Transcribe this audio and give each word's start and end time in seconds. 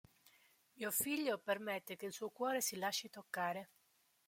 Mio 0.79 0.89
Figlio 0.89 1.37
permette 1.37 1.95
che 1.95 2.07
il 2.07 2.11
suo 2.11 2.29
cuore 2.31 2.59
si 2.59 2.75
lasci 2.77 3.07
toccare". 3.11 3.69